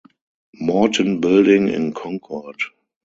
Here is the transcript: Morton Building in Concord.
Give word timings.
Morton 0.55 1.21
Building 1.21 1.67
in 1.67 1.93
Concord. 1.93 2.59